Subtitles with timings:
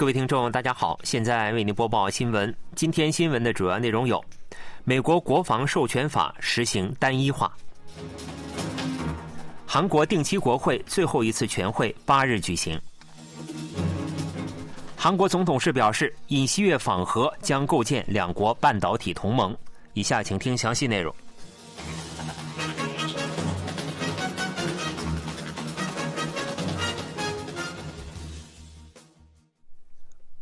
[0.00, 2.56] 各位听众，大家好，现在为您播报新闻。
[2.74, 4.24] 今天新闻的主要内容有：
[4.82, 7.46] 美国国防授权法实行单一化；
[9.66, 12.78] 韩国定期国会最后一次全会八日举行；
[14.96, 19.54] 韩国总统室表示，尹锡悦访核将构建两国半导体同盟。
[19.92, 21.14] 以下请听详细内容。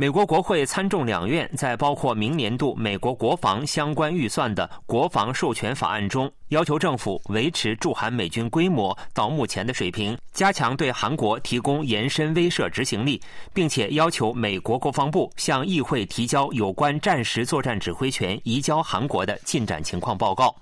[0.00, 13.20] 美国国会参众两院在包括明年度美国国防相关预算的国防授权法案中，要求政府维持驻韩美军规模到目前的水平，加强对韩国提供延伸威慑执行力，
[13.52, 20.56] 并且要求美国国防部向议会提交有关战时作战指挥权移交韩国的进展情况报告。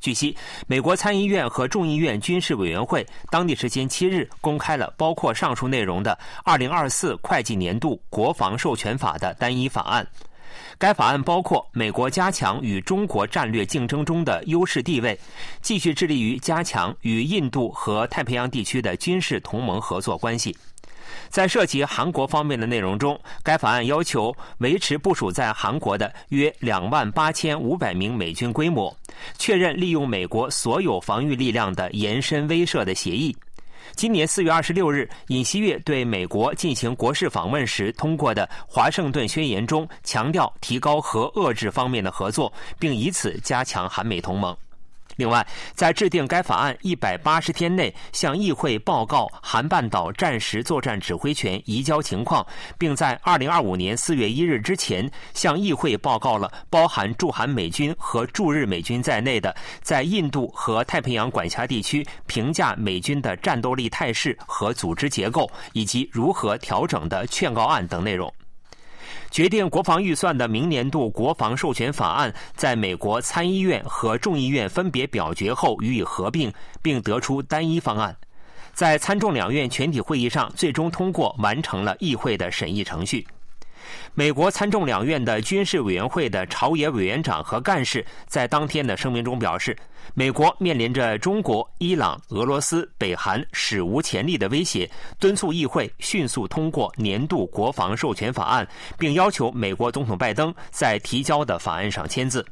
[0.00, 0.36] 据悉，
[0.66, 10.06] 美国参议院和众议院军事委员会当地时间七日公开了包括上述内容的2024会计年度国防授权法的单一法案。
[10.78, 15.18] 该法案包括美国加强与中国战略竞争中的优势地位，
[15.60, 20.56] 继续致力于加强与印度和太平洋地区的军事同盟合作关系。
[21.36, 28.96] 在涉及韩国方面的内容中，该法案要求维持部署在韩国的约两万八千五百名美军规模，
[29.36, 33.36] 确认利用美国所有防御力量的延伸威慑的协议。
[33.94, 44.56] 今年四月二十六日，尹锡悦对美国进行国事访问时通过的《华盛顿宣言》中强调提高和遏制方面的合作，并以此加强韩美同盟。
[45.16, 52.46] 另外，在制定该法案一百八十天内向议会报告韩半岛战时作战指挥权移交情况，
[52.78, 68.32] 并在二零二五年四月一日之前向议会报告了包含驻韩美军和驻日美军在内的在印度和太平洋管辖地区评价美军的战斗力态势和组织结构以及如何调整的劝告案等内容。
[69.36, 78.16] 决定国防预算的明年度国防授权法案，在美国参议院和众议院分别表决后予以合并，并得出单一方案，
[78.72, 83.26] 在参众两院全体会议上最终通过，完成了议会的审议程序。
[84.14, 89.76] 美国参众两院的军事委员会的朝野委员长和干事在当天的声明中表示，
[90.14, 98.66] 美国面临着中国、伊朗、俄罗斯、北韩史无前例的威胁，敦促议会迅速通过年度国防授权法案，
[98.98, 102.44] 并要求美国总统拜登在提交的法案上签字。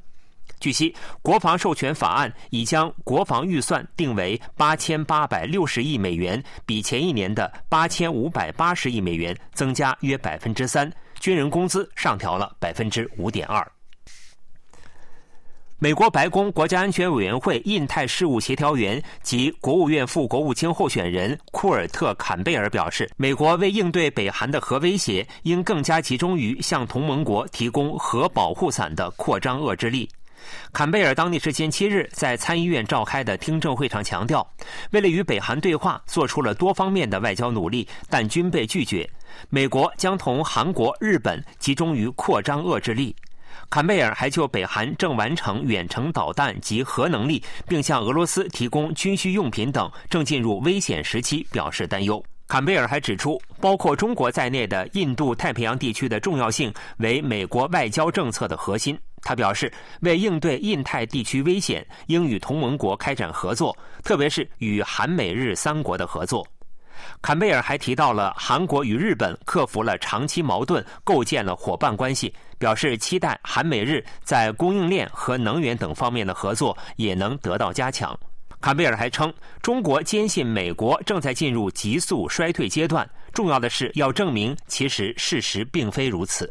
[0.61, 10.91] 据悉，国防授权法案已将国防预算定为八千八百六十亿美元，比前一年的八千五百八十亿美元增加约百分之三。
[11.25, 13.67] 军人工资上调了百分之五点二。
[15.79, 30.07] 美国白宫国家安全委员会印太事务协调员及国务院副国务卿候选人库尔特·坎贝尔表示，美国为应对北韩的核威胁，应更加集中于向同盟国提供核保护伞的扩张遏制力。
[30.73, 34.47] 坎贝尔当地时间七日在参议院召开的听证会上强调，
[34.91, 39.09] 为了与北韩对话，做出了多方面的外交努力，但均被拒绝。
[39.51, 43.15] 美国将同韩国、日本集中于扩张遏制力。
[43.71, 52.23] 坎贝尔还就北韩正完成远程导弹及核能力，并向俄罗斯提供军需用品等，正进入危险时期表示担忧。
[52.55, 58.97] 坎贝尔还指出，包括中国在内的印度太平洋地区的重要性为美国外交政策的核心。
[59.23, 59.73] 他表示，
[60.03, 66.47] 为应对印太地区危险，应与同盟国开展合作，特别是与韩美日三国的合作。
[67.21, 78.17] 坎贝尔还提到了韩国与日本克服了长期矛盾，构建了伙伴关系，表示期待韩美日在供应链和能源等方面的合作也能得到加强。
[78.65, 79.31] 坎贝尔还称，
[79.61, 86.51] 中国坚信美国正在进入急速衰退阶段，重要的是要证明其实事实并非如此。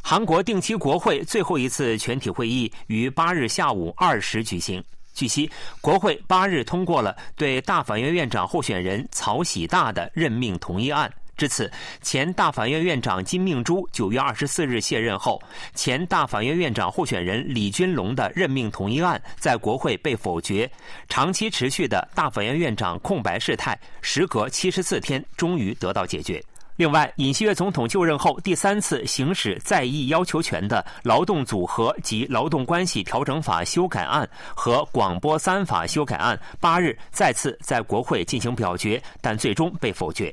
[0.00, 4.82] 韩国定期国会最后一次全体会议于八日下午二时举行。
[5.12, 5.50] 据悉，
[5.82, 11.12] 国会八日通过了对大法院院长候选人曹喜大的任命同意案。
[11.36, 11.70] 至此，
[12.02, 15.42] 前大法院院长金命洙九月二十四日卸任后，
[15.74, 20.70] 前大法院院长候选人李军龙的任命同意案在国会被否决。
[21.08, 26.40] 长期持续的大法院院长空白事态，时隔七十四天终于得到解决。
[26.76, 40.32] 另外，尹锡悦总统就任后第三次行使在役要求权的劳动组合及劳动关系调整法修改案和广播三法修改案，八日再次在国会进行表决，但最终被否决。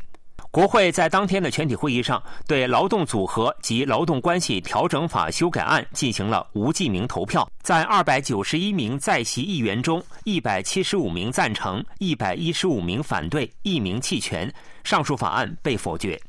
[0.51, 14.51] 国会在当天的全体会议上，对劳动组合及劳动关系调整法修改案进行了无记名投票，在二百九十一名在席议员中，一百七十五名赞成，一百一十五名反对，一名弃权，
[14.84, 16.19] 上述法案被否决。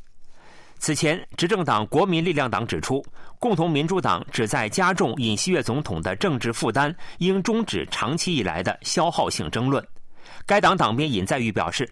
[0.78, 3.02] 此前，执政党国民力量党指出，
[3.38, 9.82] 共同民主党旨在加重尹锡悦总统的政治负担，应终止长期以来的消耗性争论。
[10.46, 11.90] 该党党鞭尹在玉表示，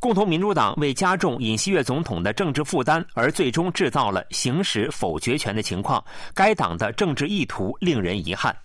[0.00, 6.02] 共同民主党为加重尹锡悦总统的政治负担而最终制造了行使否决权的情况，
[6.32, 8.56] 该党的政治意图令人遗憾。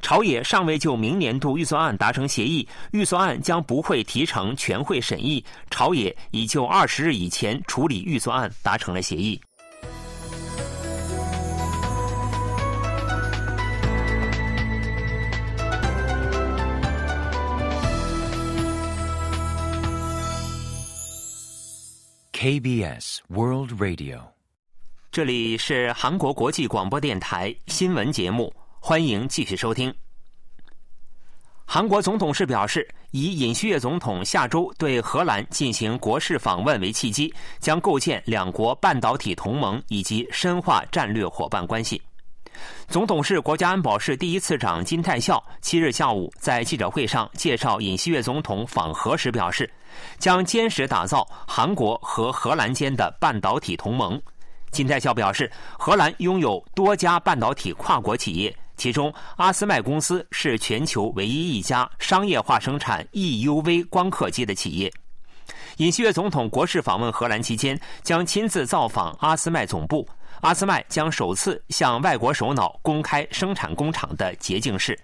[0.00, 5.44] 朝野尚未就明年度预算案达成协议，预算案将不会提成全会审议。
[5.68, 9.40] 朝野已就二十日以前处理预算案达成了协议。
[22.42, 24.18] KBS World Radio，
[25.12, 28.52] 这里是韩国国际广播电台新闻节目。
[28.80, 29.94] 欢迎继续收听。
[31.64, 42.02] 韩国总统室表示，以尹锡悦总统下周对荷兰进行国事访问为契机，将构建两国半导体同盟以及深化战略伙伴关系。
[42.88, 49.70] 总统室国家安保室第一次长金泰孝七日下午在记者会上介绍尹锡悦总统访荷时表示，
[50.18, 54.20] 将坚实打造韩国和荷兰间的半导体同盟。
[54.70, 58.56] 金泰孝表示，荷兰拥有多家半导体跨国企业。
[58.76, 64.90] 其中，阿斯麦公司是全球唯一一家商业化生产 EUV 光刻机的企业。
[65.76, 70.08] 尹锡悦总统国事访问荷兰期间，将亲自造访阿斯麦总部。
[70.40, 74.98] 阿斯麦将首次向外国首脑公开生产工厂的洁净室。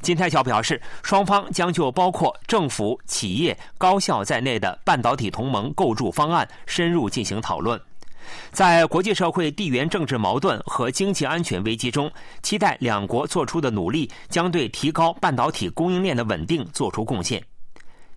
[0.00, 7.80] 金泰孝表示，双方将就包括政府、企业、高校在内的半导体同盟构筑方案深入进行讨论。
[8.50, 12.10] 在国际社会地缘政治矛盾和经济安全危机中，
[12.42, 17.42] 期待两国做出的努力将对提高半导体供应链的稳定做出贡献。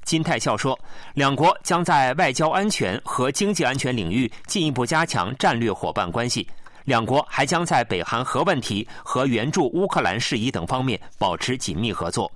[0.04, 0.78] 金泰孝说，
[1.14, 6.46] 两国将在外交安全和经济安全领域进一步加强战略伙伴关系。
[6.86, 12.32] 两国还将在北韩核问题和援助乌克兰事宜等方面保持紧密合作。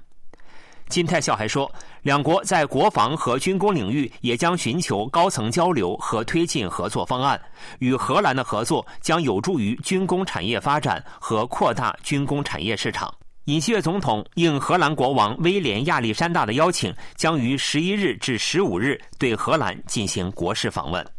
[0.87, 1.71] 金泰孝还说，
[2.03, 7.41] 两国在国防和军工领域也将寻求高层交流和推进合作方案。
[7.79, 13.11] 与荷兰的合作将有助于军工产业发展和扩大军工产业市场。
[13.45, 21.14] 尹锡悦总统应荷兰国王威廉亚历山大的邀请，将于十一日至十五日对荷兰进行国事访问。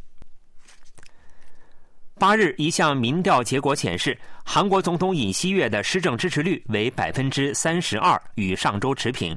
[2.18, 9.36] 八日，一项民调结果显示，韩国总统尹锡悦的施政支持率为百分之三十二，与上周持平。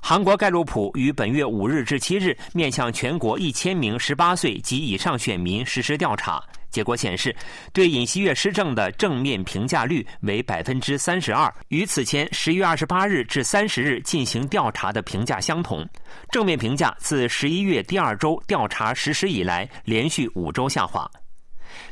[0.00, 7.34] 韩国盖洛普于本月五日至七日面向全国一千名十八岁及以上选民实施调查，结果显示，
[7.72, 15.84] 对尹锡悦施政的正面评价率为百分之三十二，与此前十月二十八日至三十日进行调查的评价相同。
[16.30, 21.10] 正面评价自十一月第二周调查实施以来连续五周下滑。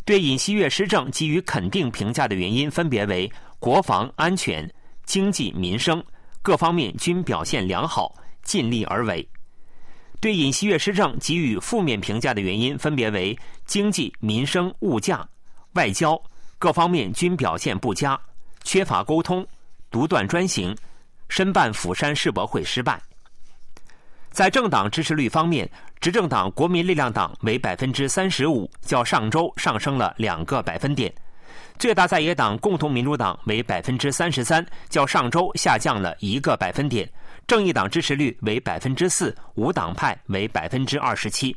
[0.04, 4.68] 对尹锡悦施政给予肯定评价的原因分别为国防安全、
[5.04, 6.02] 经济民生。
[6.42, 9.26] 各方面均表现良好，尽力而为。
[10.20, 15.26] 对尹锡悦施政给予负面评价的原因分别为经济民生、物价、
[15.72, 16.20] 外交
[16.58, 18.18] 各方面均表现不佳，
[18.62, 19.46] 缺乏沟通，
[19.90, 20.76] 独断专行，
[21.30, 23.00] 申办釜山世博会失败。
[24.34, 31.14] 在政党支持率方面，执政党国民力量党为百分之三十五，较上周上升了两个百分点。
[31.78, 37.08] 最大在野党共同民主党为百分之三十三，较上周下降了一个百分点。
[37.46, 41.56] 正义党支持率为百分之四，无党派为百分之二十七。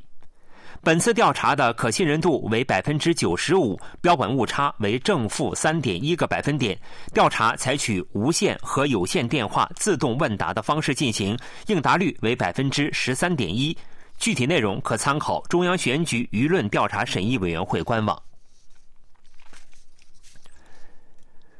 [0.81, 6.77] 本次调查的可信任度为百分之九十五，标本误差为正负三点一个百分点。
[7.13, 13.75] 调查采取无线和有线电话自动问答的方式进行，应答率为百分之十三点一。
[14.17, 18.19] 具体内容可参考中央选举舆论调查审议委员会官网。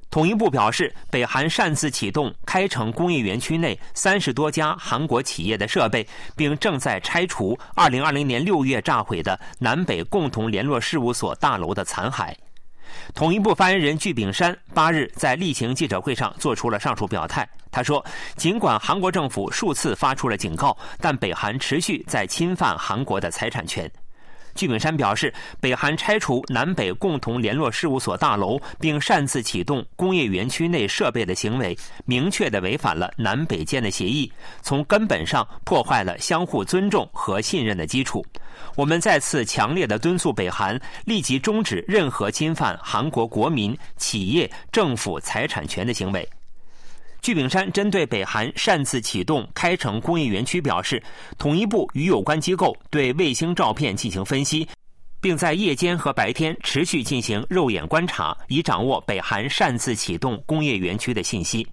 [0.09, 12.33] 统一部表示，北韩擅自启动开城工业园区内三十多家韩国企业的设备，并正在拆除二零二零年六月炸毁的南北共同联络事务所大楼的残骸。
[13.13, 17.47] 统一部发言人具炳山八日在例行记者会上做出了上述表态。
[17.69, 18.03] 他说，
[18.37, 23.91] 尽管韩国政府数次发出了警告，但北韩持续在侵犯韩国的财产权。
[24.57, 34.29] 具炳山表示，北韩拆除南北共同联络事务所大楼，并擅自启动工业园区内设备的行为，明确的违反了南北间的协议，
[34.61, 38.25] 从根本上破坏了相互尊重和信任的基础。
[38.75, 46.27] 我们再次强烈的敦促北韩立即终止任何侵犯韩国国民、企业、政府财产权的行为。
[47.27, 51.03] 巨炳山针对北韩擅自启动开城工业园区表示，
[51.37, 54.65] 统一部与有关机构对卫星照片进行分析，
[55.19, 55.35] 并。
[55.35, 61.67] 在夜间和白天持续进行肉眼观察，以掌握北韩擅自启动工业园区的信息。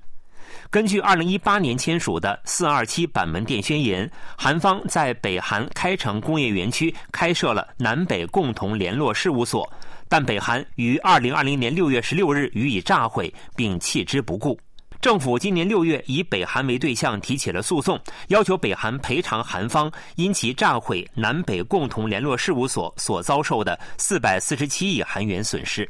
[0.71, 9.73] 根据2018年签署的427板门店宣言，韩方在北韩开城工业园区开设了南北共同联络事务所，
[10.09, 14.59] 但北韩于2020年6月16日予以炸毁并弃之不顾。
[15.05, 25.87] 政府今年六月以北韩为对象提起了诉讼，要求北韩赔偿韩方因其炸毁南北共同联络事务所所遭受的四百四十七亿韩元损失。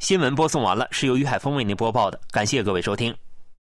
[0.00, 3.14] 新闻播送完了，是由于海峰为您播报的，感谢各位收听。